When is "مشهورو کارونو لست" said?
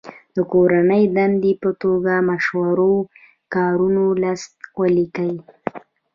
2.29-4.53